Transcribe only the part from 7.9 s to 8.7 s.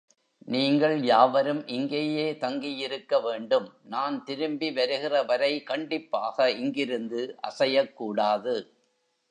கூடாது.